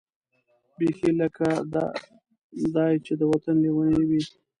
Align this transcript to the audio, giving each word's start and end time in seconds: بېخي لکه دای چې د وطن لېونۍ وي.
بېخي 0.77 1.11
لکه 1.19 1.47
دای 2.75 2.93
چې 3.05 3.13
د 3.19 3.21
وطن 3.31 3.55
لېونۍ 3.63 4.03
وي. 4.09 4.21